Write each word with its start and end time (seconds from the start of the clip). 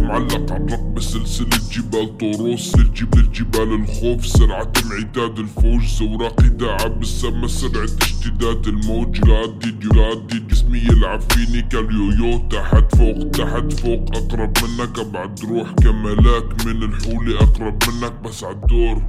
معلق 0.00 0.52
عالرق 0.52 0.80
بسلسلة 0.80 1.58
جبال 1.72 2.18
طروس 2.18 2.60
سر 2.72 2.82
جيب 2.82 3.14
للجبال 3.14 3.72
الخوف 3.72 4.26
سرعة 4.26 4.72
انعداد 4.84 5.38
الفوج 5.38 5.82
زوراقي 5.98 6.48
داعة 6.48 6.88
بالسما 6.88 7.46
سرعة 7.48 7.88
اشتداد 8.02 8.66
الموج 8.66 9.20
قاعد 9.20 9.58
جسمي 10.72 10.96
يلعب 10.96 11.20
فيني 11.20 11.62
كاليويو 11.62 12.38
تحت 12.38 12.96
فوق 12.96 13.30
تحت 13.30 13.72
فوق 13.72 14.16
أقرب 14.16 14.52
منك 14.62 14.98
أبعد 14.98 15.40
روح 15.44 15.72
كملاك. 15.72 16.66
من 16.66 16.82
الحولة 16.82 17.36
أقرب 17.36 17.78
منك 17.88 18.12
بس 18.24 18.44
عالدور 18.44 19.02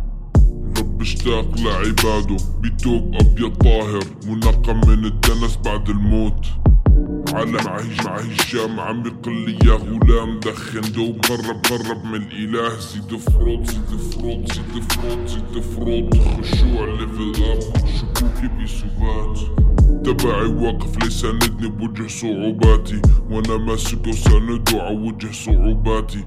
رب 0.77 1.02
اشتاق 1.02 1.55
لعباده. 1.57 2.38
بتوب 2.59 3.16
أبيض 3.16 3.55
طاهر 3.55 4.04
منقى 4.27 4.73
من 4.73 5.05
الدنس 5.05 5.59
بعد 5.66 5.90
الموت. 5.90 6.45
عايش 7.34 8.05
مع 8.05 8.18
هشام 8.18 8.80
عم 8.80 9.04
يقول 9.05 9.49
يا 9.66 9.73
غلام 9.73 10.40
دخن 10.40 10.91
دوب. 10.91 11.21
قرب 11.26 11.62
قرب 11.70 12.05
من 12.05 12.16
الإله. 12.16 12.80
زيد 12.80 13.16
فروض 13.20 13.66
زيد 13.66 13.99
فروض 14.12 14.52
زيد 14.52 14.84
فروض 14.84 15.27
زيد 15.27 15.63
فروض. 15.63 16.18
خشوع 16.18 16.85
ليفل 16.85 17.43
اب 17.43 17.59
شكوكي 17.88 18.48
بسبات 18.48 19.40
تبعي 20.04 20.46
واقف 20.46 21.04
ليساندني 21.04 21.70
بوجه 21.70 22.07
صعوباتي 22.07 23.01
وأنا 23.29 23.57
ماسك 23.57 24.07
وسانده 24.07 24.82
عوجه 24.82 25.32
صعوباتي 25.32 26.26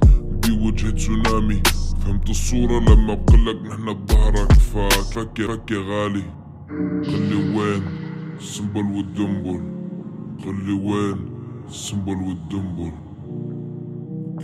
بوجه 0.48 0.90
تسونامي. 0.90 1.62
فهمت 2.00 2.30
الصورة 2.30 2.80
لما 2.80 3.14
بقلك 3.14 3.56
نحن 3.66 3.92
بظهرك 3.92 4.52
فاك 4.52 4.92
فكي 4.92 5.42
فكي 5.42 5.76
غالي. 5.76 6.22
قلي 7.06 7.56
وين؟ 7.56 7.82
السنبل 8.38 8.96
والدنبل. 8.96 9.60
قل 10.44 10.64
لي 10.66 10.72
وين؟ 10.72 11.16
السنبل 11.68 12.16
والدنبل. 12.16 12.92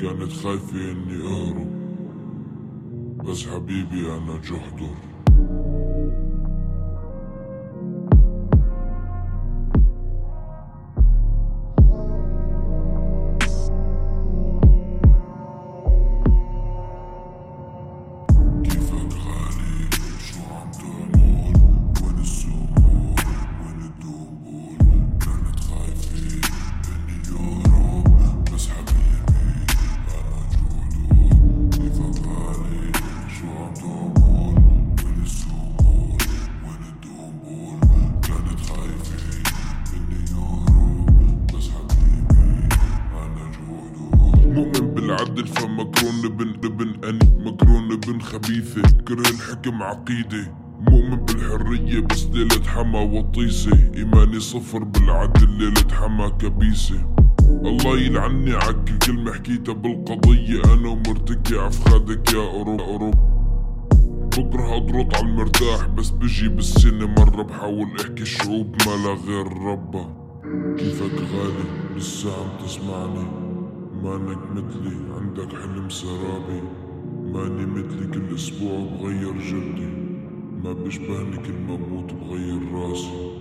كانت 0.01 0.33
خايفة 0.33 0.93
إني 0.93 1.23
أهرب. 1.27 1.71
بس 3.25 3.47
حبيبي 3.47 4.07
أنا 4.07 4.37
جحدر 4.45 5.12
الحكم 49.73 49.83
عقيدة 49.83 50.55
مؤمن 50.81 51.17
بالحرية 51.17 52.01
بس 52.01 52.25
ليلة 52.27 52.67
حما 52.67 53.01
وطيسة. 53.01 53.93
إيماني 53.95 54.41
صفر 54.41 54.85
بالعدل 54.85 55.51
ليلة 55.51 55.93
حما 55.93 56.29
كبيسة. 56.29 57.07
الله 57.41 57.99
يلعني 57.99 58.55
عكل 58.55 58.99
كلمة 59.07 59.33
حكيتها 59.33 59.75
بالقضية. 59.75 60.75
أنا 60.75 60.89
ومرتكي 60.89 61.59
عفخادك 61.59 62.33
يا 62.33 62.39
أوروبا 62.39 62.85
أوروبا 62.85 63.33
بكره 64.37 64.77
اضرط 64.77 65.15
على 65.15 65.27
المرتاح 65.27 65.87
بس 65.87 66.11
بجي 66.11 66.49
بالسنة 66.49 67.07
مرة 67.07 67.43
بحاول 67.43 67.89
أحكي 68.01 68.23
الشعوب 68.23 68.77
ما 68.87 68.97
لا 69.05 69.15
غير 69.15 69.47
ربا. 69.47 70.07
كيفك 70.79 71.15
غالي؟ 71.15 71.97
لسه 71.97 72.31
عم 72.31 72.67
تسمعني. 72.67 73.27
مانك 74.03 74.39
مثلي 74.51 74.97
عندك 75.17 75.53
حلم 75.53 75.89
سرابي. 75.89 76.63
ماني 77.33 77.67
مثلي 77.67 78.07
كل 78.07 78.35
أسبوع 78.35 78.79
بغير 78.79 79.33
جلدي. 79.33 79.89
ما 80.65 80.73
بيشبهني 80.73 81.37
كل 81.37 81.53
ما 81.69 81.77
بموت 81.77 82.13
بغير 82.13 82.73
راسي. 82.73 83.41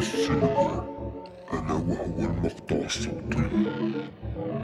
السينما 0.00 0.84
ألا 1.52 1.72
وهو 1.72 2.18
المقطع 2.18 2.76
الصوتي. 2.86 3.42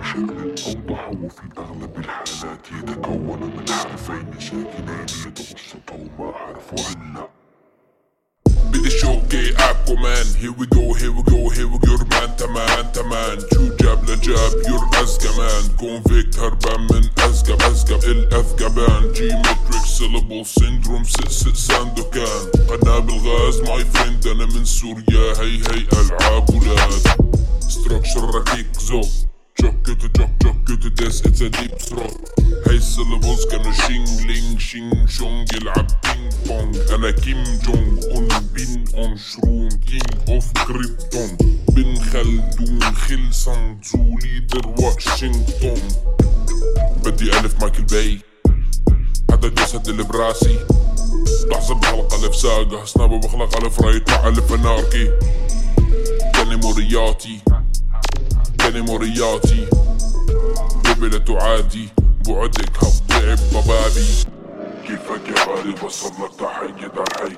بشكل 0.01 0.55
أوضح 0.67 1.09
وفي 1.09 1.43
أغلب 1.59 1.97
الحالات 1.99 2.67
يتكون 2.79 3.41
من 3.57 3.69
حرفين 3.69 4.27
ساكنين 4.41 5.07
يتوسطهما 5.27 6.33
حرف 6.33 6.87
علة 6.89 7.29
بدي 8.73 8.91
شوكي 8.91 9.55
اكومان 9.59 10.27
هير 10.41 10.55
وي 10.59 10.67
جو 10.73 10.95
هير 10.95 11.11
وي 11.11 11.23
جو 11.23 11.51
هير 11.51 11.67
وي 11.67 11.79
يور 11.87 12.05
مان 12.11 12.37
تمان 12.37 12.93
تمان 12.93 13.39
شو 13.55 13.77
جاب 13.81 14.05
لجاب 14.11 14.53
يور 14.69 14.87
ازقمان 15.03 15.63
كونفيكت 15.81 16.39
هربان 16.39 16.81
من 16.81 17.03
ازقب 17.25 17.63
ازقب 17.63 18.05
الاذقبان 18.05 19.13
جي 19.13 19.29
ماتريك 19.29 19.86
سيلابل 19.99 20.47
سيندروم 20.47 21.05
سس 21.05 21.49
ساندوكان 21.49 22.51
قنابل 22.69 23.13
غاز 23.13 23.61
ماي 23.61 23.85
فريند 23.85 24.27
أنا 24.27 24.47
من 24.47 24.65
سوريا 24.65 25.41
هي 25.41 25.57
هي 25.57 25.87
العاب 25.93 26.51
ولاد 26.51 26.93
ستراكشر 27.69 28.35
ركيك 28.35 28.67
زو 28.81 29.01
جوكت 29.61 30.19
جوك 30.19 30.31
جوكت 30.69 31.03
ديس 31.03 31.27
اتس 31.27 31.43
ا 31.43 31.47
ديب 31.47 31.79
ثروت 31.79 32.41
هي 32.41 32.63
هاي 32.67 32.77
السيلابلز 32.77 33.47
كانوا 33.51 33.73
شينج 33.73 34.09
لينج 34.27 34.61
شينج 34.61 35.09
شونج 35.09 35.53
يلعب 35.55 35.87
بينج 36.05 36.33
بونج 36.47 36.77
أنا 36.77 37.11
كيم 37.11 37.45
جونج 37.65 38.05
اون 38.05 38.29
بين 38.55 38.85
اون 38.95 39.17
شروم 39.17 39.69
كينج 39.69 40.29
اوف 40.29 40.53
كريبتون 40.53 41.37
بن 41.69 42.01
خلدون 42.01 42.95
خلصن 42.95 43.79
زولي 43.93 44.39
در 44.39 44.67
واشنطن 44.67 45.83
بدي 47.05 47.39
الف 47.39 47.63
مايكل 47.63 47.83
باي 47.83 48.36
جسد 49.49 49.89
اللي 49.89 50.03
براسي. 50.03 50.59
لحظة 51.47 51.75
بحلقة 51.75 52.25
ألف 52.25 52.37
ساقة. 52.37 52.85
سنابة 52.85 53.19
بخلق 53.19 53.57
ألف 53.57 53.81
رايت 53.81 54.11
مع 54.11 54.29
ألف 54.29 54.53
أناركي. 54.53 55.11
كاني 56.35 56.57
مورياتي. 56.57 57.41
كاني 58.59 58.81
مورياتي. 58.81 59.67
بيبي 60.85 61.09
لا 61.09 61.19
تعادي. 61.19 61.89
بعدك 62.29 62.77
هتضيع 62.77 63.35
ببابي. 63.53 64.07
كيفك 64.87 65.29
يا 65.29 65.45
غالي 65.49 65.75
بصل 65.85 66.09
لك 66.09 66.35
تحية 66.39 66.93
الحي 67.03 67.37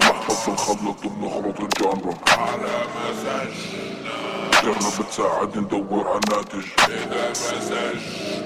لحظة 0.00 0.52
نخلط 0.52 0.96
بنخلط 1.04 1.60
الجانرا 1.60 2.14
على 2.28 2.86
مزاجنا 2.96 4.50
جرب 4.62 5.08
تساعد 5.10 5.58
ندور 5.58 6.08
على 6.08 6.20
ناتج. 6.30 6.64
إذا 6.88 7.30
مزاجنا 7.30 8.39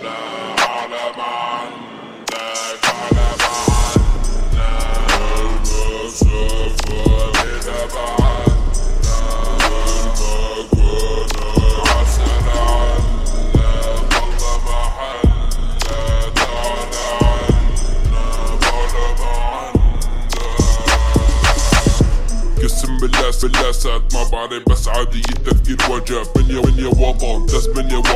ما 24.14 24.22
بعرف 24.32 24.62
بس 24.70 24.88
عادي 24.88 25.19
التفكير 25.19 25.76
وجه 25.90 26.22
بنيا 26.37 26.61
بنيا 26.61 26.87
وطن 26.88 27.46
داس 27.46 27.66
بنيا 27.66 27.99
وطن 27.99 28.13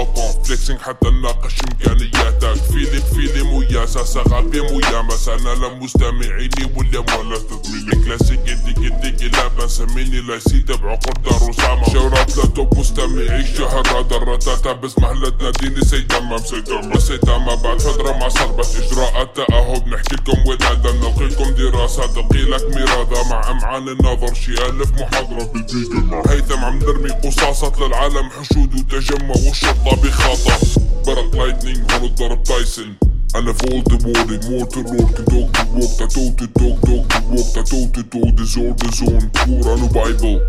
فليكسينج 0.68 0.80
حتى 0.80 1.10
نناقش 1.10 1.54
إمكانياتك. 1.62 2.62
فيلم 2.72 3.02
فيلم 3.14 3.52
ويا 3.52 3.86
ساسا 3.86 4.22
غالبين 4.28 4.60
ويا 4.60 5.02
مسانا 5.02 5.54
لمستمعيني 5.54 6.64
ولا 6.76 6.98
ولا 6.98 7.38
تضميني 7.38 8.04
كلاسيك 8.04 8.38
ديك 8.38 8.78
ديك 8.78 9.34
لا 9.34 9.48
بنسميني 9.48 10.20
لايسي 10.20 10.60
تبع 10.60 10.94
قدر 10.94 11.48
وسامة 11.48 11.92
شورات 11.92 12.38
لتوب 12.38 12.78
مستمعي 12.78 13.46
شهر 13.56 13.86
هذا 13.86 14.16
الرتاتا 14.16 14.72
بس 14.72 14.98
مهلة 14.98 15.32
ناديني 15.40 15.80
سيدمم 15.80 16.38
سيدمم 16.38 16.98
سيدمم 16.98 17.56
بعد 17.56 17.80
فترة 17.80 18.12
مع 18.12 18.28
صربة 18.28 18.66
إجراءات 18.78 19.36
تأهب. 19.36 19.88
نحكي 19.88 20.14
لكم 20.14 20.48
ولادة 20.48 20.92
نلقيكم 20.92 21.50
دراسات 21.50 22.16
القي 22.16 22.42
لك 22.42 22.64
مرادة 22.76 23.28
مع 23.30 23.50
أمعان 23.50 23.88
النظر. 23.88 24.34
شي 24.34 24.52
ألف 24.52 24.90
محاضرة 24.92 25.44
بالديك 25.44 25.88
هيثم 26.28 26.64
عم 26.64 26.78
نرمي 26.78 27.10
قصاصات 27.10 27.78
للعالم. 27.78 28.30
حشود 28.30 28.74
وتجمع 28.74 29.34
والشرطة 29.46 29.96
بخطر 30.02 30.57
برق 31.06 31.36
لايتنينج 31.36 31.92
هون 31.92 32.04
الضرب 32.04 32.42
تايسون 32.42 32.94
أنا 33.36 33.52
فولد 33.52 34.02
موري 34.06 34.40
مورتر 34.48 34.82
لورد 34.82 35.24
دوغ 35.30 35.50
دي 35.50 35.70
ووك 35.74 35.98
تاتوتي 35.98 36.46
دوغ 36.58 36.76
دوغ 36.78 37.06
دي 37.06 37.26
ووك 37.30 37.46
تاتوتي 37.54 38.02
دوغ 38.02 38.30
دي 38.30 38.44
زور 38.44 38.70
دي 38.72 38.96
زون 38.96 39.30
قران 39.62 39.82
وبايبل 39.82 40.46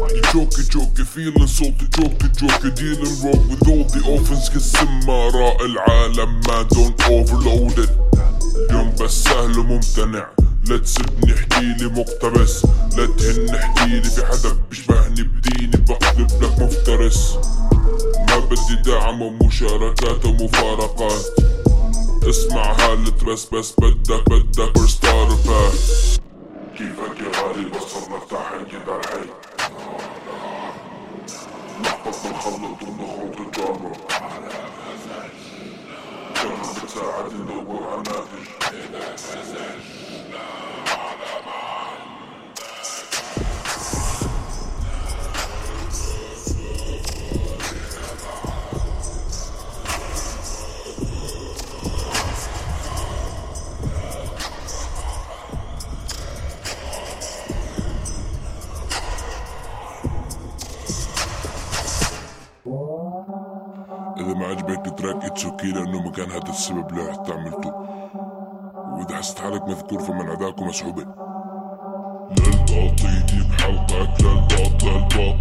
You 0.00 0.22
jokey 0.32 0.62
jokey 0.74 1.04
feeling 1.14 1.46
salty 1.56 1.86
jokey 1.96 2.28
jokey 2.38 2.70
dealing 2.80 3.16
wrong 3.22 3.42
with 3.50 3.68
all 3.72 3.84
the 3.94 4.00
offense 4.14 4.50
كالسم 4.50 5.10
راء 5.10 5.64
العالم 5.66 6.40
ما 6.48 6.62
دون 6.62 6.94
overloaded 7.00 7.90
اليوم 8.70 8.92
بس 9.00 9.24
سهل 9.24 9.58
وممتنع 9.58 10.26
لا 10.68 10.78
تسبني 10.78 11.34
احكيلي 11.34 11.86
مقتبس 11.88 12.64
لا 12.96 13.06
تهن 13.06 13.54
احكيلي 13.54 14.02
في 14.02 14.26
حدا 14.26 14.56
بيشبهني 14.70 15.22
بديني 15.22 15.76
بقلب 15.88 16.30
لك 16.42 16.58
مفترس 16.62 17.36
بدي 18.50 18.82
دعم 18.90 19.22
ومشاركات 19.22 20.24
ومفارقات. 20.26 21.24
اسمع 22.28 22.72
هالت 22.72 23.24
بس 23.24 23.46
بدك 23.78 24.30
بدك 24.30 24.72
برستار 24.78 25.24
باث 25.24 26.16
كيفك 26.78 27.20
يا 27.20 27.42
غالي؟ 27.42 27.64
بصر 27.70 28.00
لك 28.00 28.24
تحية 28.30 28.96
الحي 28.96 29.26
لحظة 31.84 32.28
بنخلط 32.30 32.82
ونخلط 32.82 33.40
الجانرا 33.40 33.92
جرب 36.36 36.86
تساعد 36.86 37.32
ندور 37.34 37.82
على 37.90 38.02
ناتج 38.02 38.46
كان 66.10 66.30
هذا 66.30 66.48
السبب 66.48 66.90
اللي 66.90 67.02
رحت 67.02 67.30
عملته 67.30 67.72
وإذا 68.92 69.16
حسيت 69.16 69.38
حالك 69.38 69.62
مذكور 69.68 69.98
فمن 70.00 70.30
عداك 70.30 70.62
مسحوبة. 70.62 71.06
للباطيدي 72.30 73.48
بحلقك 73.50 74.20
للباط 74.20 74.82
للباطيدي 74.84 75.08
بحلقك 75.14 75.39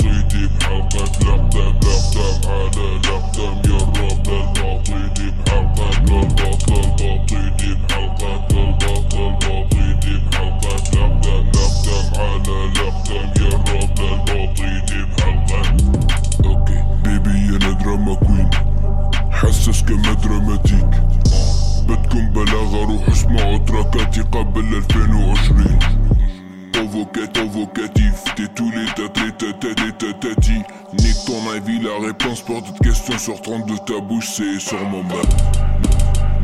tatati. 29.10 30.64
Nique 30.94 31.26
ton 31.26 31.50
avis, 31.52 31.80
la 31.80 32.08
réponse 32.08 32.42
pour 32.42 32.64
toute 32.64 32.80
question 32.80 33.18
sortant 33.18 33.60
de 33.60 33.76
ta 33.78 34.00
bouche, 34.00 34.30
c'est 34.30 34.60
sur 34.60 34.84
mon 34.86 35.04
map. 35.04 35.16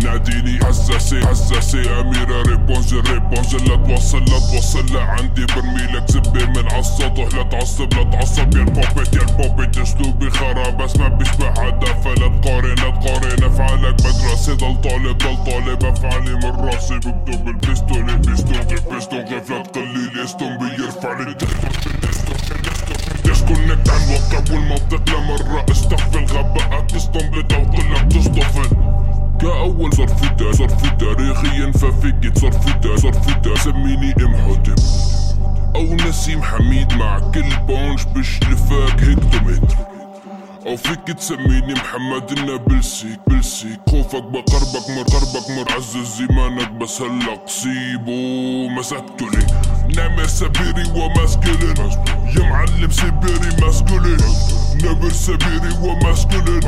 ناديني 0.04 0.66
حساسي 0.66 1.28
حساسي 1.28 1.82
أميرة 2.00 2.42
ريبونز 2.42 2.94
الريبونز 2.94 3.56
لا 3.56 3.76
توصل 3.76 4.20
لا 4.20 4.40
توصل 4.40 4.94
لا 4.94 5.02
عندي 5.02 5.46
برميلك 5.46 6.12
زبي 6.12 6.46
من 6.46 6.68
عالسطح 6.72 7.36
لا 7.36 7.44
تعصب 7.44 7.94
لا 7.94 8.04
تعصب 8.04 8.56
يا 8.56 8.62
البوبيت 8.62 9.14
يا 9.14 9.22
البوبيت 9.22 9.78
اسلوبي 9.78 10.30
خراب 10.30 10.78
بس 10.78 10.98
ما 10.98 11.08
بيشبه 11.08 11.50
حدا 11.52 11.94
فلا 11.94 12.28
تقارن 12.28 12.76
لا 12.76 12.90
تقارن 12.90 13.44
افعالك 13.44 13.96
مدرسة 14.06 14.54
ضل 14.54 14.82
طالب 14.82 15.18
ضل 15.18 15.38
طالب 15.46 15.86
افعالي 15.86 16.36
من 16.36 16.66
راسي 16.66 16.98
بكتب 16.98 17.48
البيستولي 17.48 18.16
بيستولي 18.16 18.76
بيستول 18.92 19.20
غفلة 19.20 19.62
قليل 19.62 20.12
يستون 20.24 20.58
بيرفع 20.58 21.20
لي 21.20 21.36
ديسكونكت 23.48 23.90
عن 23.90 24.02
الواقع 24.04 24.54
والمنطق 24.54 25.10
لمرة 25.10 25.66
استغفل 25.72 26.26
غباءك 26.26 26.92
تستنبط 26.92 27.54
أو 27.54 27.66
كلك 27.72 28.12
تصطفل 28.12 28.76
كأول 29.42 29.94
صرفتها 29.94 30.52
صرف 30.52 30.90
تاريخيا 31.00 31.72
ففيك 31.72 32.38
صرفتها 32.38 32.96
صرفتها 32.98 33.56
سميني 33.56 34.14
ام 34.26 34.36
حاتم 34.36 34.76
أو 35.76 35.84
نسيم 35.96 36.44
حميد 36.44 36.94
مع 36.94 37.20
كل 37.20 37.56
بونش 37.68 38.04
بشلفك 38.04 39.04
هكتومتر 39.04 39.76
أو 40.68 40.76
فيك 40.78 41.00
تسميني 41.18 41.74
محمد 41.74 42.32
النابلسي 42.38 43.18
بلسي 43.28 43.78
خوفك 43.90 44.24
بقربك 44.24 44.90
مر 44.90 45.04
قربك 45.04 45.50
مر. 45.50 45.76
عزز 45.76 46.22
زمانك 46.24 46.72
بس 46.72 47.02
هلا 47.02 47.36
قصيبو 47.36 48.68
مسكته 48.70 49.28
Never 49.96 50.28
biri 50.50 50.86
وماسكلين 50.96 51.92
يمع 52.38 52.64
اللي 52.64 52.88
بسبيري 52.88 53.50
ماسكلين 53.62 54.18
Never 54.82 55.14
سبيري 55.14 55.72
وماسكلين 55.82 56.62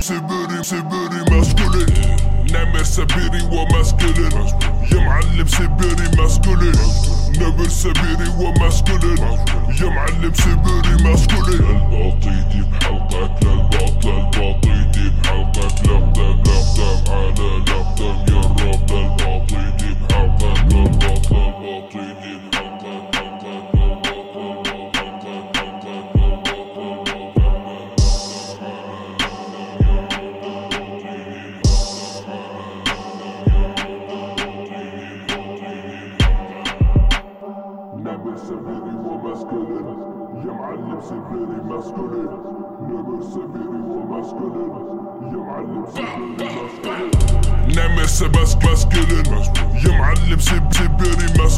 سبيري 0.00 0.62
سبيري 0.62 1.20
ماسكلين 1.30 2.16
Never 2.52 2.82
سبيري 2.82 3.42
وماسكلين 3.52 4.32
يمع 4.92 5.18
اللي 5.18 5.44
بسبيري 5.44 6.08
ماسكلين 6.18 6.74
Never 7.34 7.68
سبيري 7.68 8.28
وماسكلين 8.38 9.18
يمع 9.80 10.04
اللي 10.08 10.28
بسبيري 10.28 11.02
ماسكلين 11.04 11.66
الباطيتي 11.76 12.62
بحلقك 12.62 13.42
للباطل 13.44 14.08
الباطيتي 14.08 15.10
بحلقك 15.22 15.86
لقدم 15.86 16.42
لقدم 16.46 17.12
على 17.12 17.48
لقدم 17.58 18.34
يا 18.34 18.40
رب 18.40 18.90
للباطيتي 18.90 19.67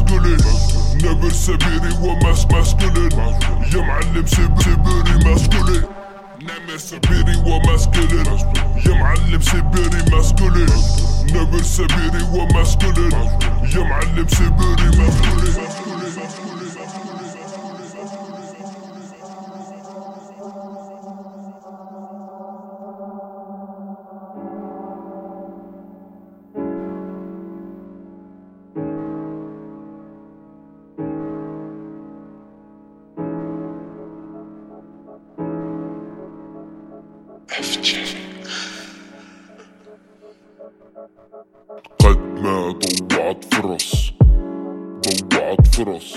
ماسكولين 0.00 0.38
نمر 1.04 1.30
سبيري 1.30 1.94
وماس 2.00 2.46
ماسكولين 2.52 3.12
يا 3.74 3.80
معلم 3.82 4.26
سيب 4.26 4.62
سيبيري 4.62 5.24
ماسكولين 5.24 5.82
نمر 6.42 6.76
سبيري 6.78 7.36
وماسكولين 7.46 8.26
يا 8.86 8.94
معلم 8.94 9.40
سيبيري 9.40 10.10
ماسكولين 10.12 10.68
نمر 11.34 11.62
سبيري 11.62 12.22
وماسكولين 12.32 13.12
يا 13.74 13.80
معلم 13.82 14.26
سيبيري 14.28 14.98
ماسكولين 14.98 15.79
قد 41.99 42.17
ما 42.43 42.71
ضوعت 43.03 43.53
فرص 43.53 44.13
ضوعت 45.29 45.67
فرص 45.75 46.15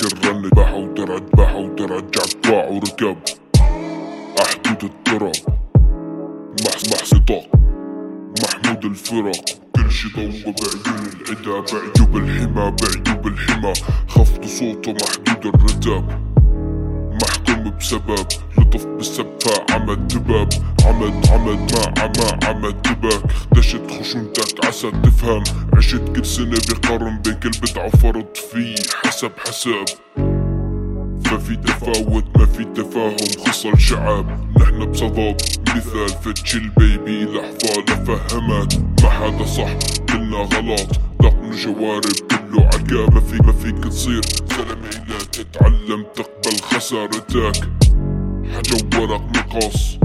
كرن 0.00 0.44
وترعد 0.84 1.22
بحا 1.36 1.54
وترجع 1.56 2.22
باع 2.44 2.68
وركب 2.68 3.16
أحدود 4.42 4.84
التراب 4.84 5.32
محمح 6.64 7.04
سطاق 7.04 7.46
محمود 8.42 8.84
الفرق 8.84 9.44
كل 9.76 9.90
شي 9.90 10.08
ضوى 10.16 10.26
بعيون 10.26 11.10
العدا 11.28 11.60
بعيوب 11.72 12.16
الحما 12.16 12.68
بعيوب 12.70 13.26
الحما 13.26 13.72
خفض 14.08 14.44
صوته 14.44 14.92
محدود 14.92 15.54
الرتاب 15.54 16.32
محكوم 17.22 17.70
بسبب 17.78 18.26
لطف 18.72 18.86
بالسبة 18.86 19.64
عمد 19.70 20.08
دباب 20.08 20.48
عمد 20.84 21.26
عمد 21.30 21.72
ما 21.72 21.94
عما 21.98 22.38
عمد 22.44 22.82
دباك 22.82 23.22
دشت 23.52 23.90
خشونتك 23.90 24.66
عسى 24.66 24.90
تفهم. 24.90 25.44
عشت 25.76 26.02
كل 26.16 26.26
سنة 26.26 26.58
بقرن 26.68 27.22
بين 27.22 27.34
كل 27.34 27.50
بدعة 27.50 27.86
وفرض 27.86 28.26
فيه 28.52 28.74
حسب. 29.04 29.30
حسب 29.38 29.84
ففي 31.24 31.56
تفاوت 31.56 32.24
ما 32.36 32.46
في 32.46 32.64
تفاهم. 32.64 33.46
خصل 33.46 33.78
شعب 33.78 34.56
نحن 34.60 34.90
بصداب 34.90 35.36
مثال 35.76 36.08
فتش 36.08 36.54
البيبي 36.54 37.24
لحظة 37.24 37.80
لفهمك 37.80 38.68
ما 39.02 39.10
حدا 39.10 39.46
صح 39.46 39.72
كلنا 40.08 40.36
غلط. 40.36 40.88
رقم 41.22 41.50
جوارب 41.50 42.16
كله 42.30 42.64
عقاب. 42.64 43.14
ما 43.14 43.20
فيك 43.20 43.44
ما 43.44 43.52
فيك 43.52 43.84
تصير. 43.84 44.20
زلمة 44.50 45.06
لا 45.08 45.18
تتعلم 45.32 46.04
تقبل 46.14 46.60
خسارتك. 46.62 47.81
حاجة 48.62 49.00
ورق 49.00 49.22
مقص 49.36 49.98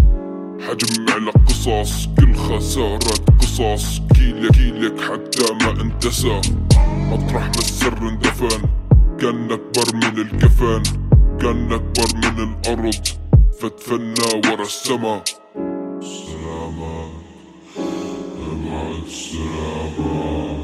حجمع 0.59 1.15
لك 1.15 1.33
قصص 1.47 2.07
كل 2.19 2.35
خسارة 2.35 3.15
قصص 3.39 4.01
كيلك 4.15 4.51
كيلك 4.51 5.01
حتى 5.01 5.53
ما 5.53 5.81
انتسى. 5.81 6.41
مطرح 6.87 7.45
ما 7.45 7.59
السر 7.59 8.09
اندفن. 8.09 8.61
كان 9.21 9.51
أكبر 9.51 9.95
من 9.95 10.21
الكفن. 10.21 10.83
كان 11.41 11.73
أكبر 11.73 12.15
من 12.15 12.39
الأرض. 12.43 13.05
فتفنى 13.61 14.49
ورا 14.51 14.63
السما. 14.63 15.23
سلامات 16.01 17.11
أبعد 18.47 19.07
سلامات 19.07 20.61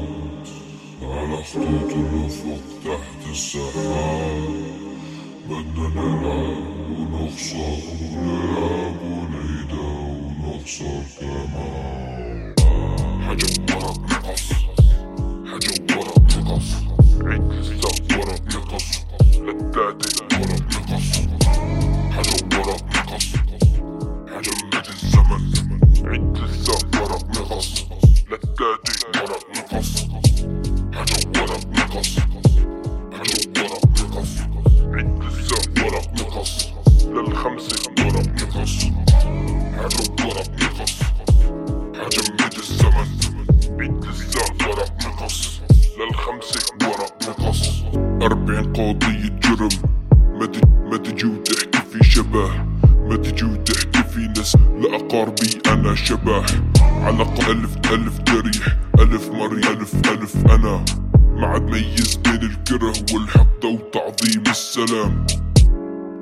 على 1.02 1.44
خطوط 1.44 1.92
الافق 1.92 2.60
تحت 2.84 3.30
السحاب. 3.30 4.73
بدنا 5.49 5.89
نلعب 5.89 6.99
ونخسر 6.99 7.77
ونلعب 8.01 9.01
ونعيدها 9.01 10.19
ونخسر 10.43 11.01
كمان 11.19 12.55
حاجة 13.27 13.75
ورق 13.75 13.99
نقص 14.11 14.52
شبح 56.14 56.46
على 57.02 57.22
ألف 57.22 57.76
ألف 57.92 58.20
جريح. 58.20 58.76
ألف 59.00 59.28
مري 59.28 59.60
ألف 59.68 59.94
ألف 59.94 60.36
أنا. 60.46 60.84
ما 61.36 61.46
عاد 61.46 61.62
ميز 61.62 62.16
بين 62.16 62.42
الكره 62.42 63.14
والحقد 63.14 63.64
وتعظيم 63.64 64.42
السلام. 64.46 65.26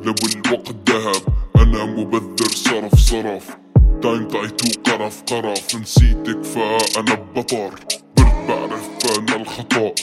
لو 0.04 0.14
الوقت 0.34 0.90
ذهب 0.90 1.22
أنا 1.56 1.84
مبذر 1.84 2.48
صرف 2.54 2.94
صرف. 2.94 3.56
تايم 4.02 4.28
تايتو 4.28 4.80
قرف 4.90 5.22
قرف. 5.22 5.76
نسيتك 5.76 6.44
فأنا 6.44 7.14
بطر 7.36 7.70
برد 8.16 8.46
بعرف 8.48 8.88
أنا 9.18 9.36
الخطأ. 9.36 9.94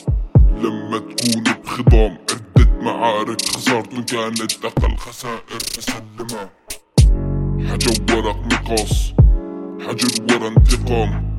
لما 0.58 1.00
تكون 1.00 1.43
بخضام 1.43 2.17
عدة 2.31 2.69
معارك. 2.81 3.41
خسرت 3.41 3.93
إن 3.93 4.03
كانت 4.03 4.65
أقل 4.65 4.98
خسائر 4.98 5.62
بسلمها 5.77 6.50
حاجة 7.69 8.15
ورق 8.15 8.38
نقاص. 8.53 9.13
حجر 9.88 10.07
ورا 10.29 10.48
انتقام. 10.48 11.29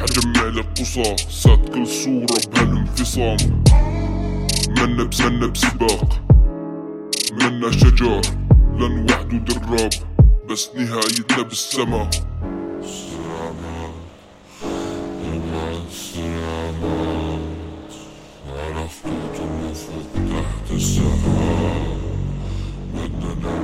حجمع 0.00 0.44
لك 0.44 0.66
قصاصات 0.80 1.68
كل 1.68 1.86
صورة 1.86 2.40
بهالانفصام 2.54 3.36
منا 4.68 5.04
بسنا 5.04 5.46
بسباق 5.46 6.22
منا 7.32 7.70
شجار 7.70 8.22
لن 8.78 9.06
وحده 9.10 9.38
دراب 9.38 9.90
بس 10.50 10.70
نهايتنا 10.76 11.42
بالسما. 11.42 12.10
على 18.54 18.88
خطوط 18.88 19.36
الأفق 19.40 20.12
تحت 20.14 20.70
السحاب 20.70 21.98
بدنا 22.94 23.54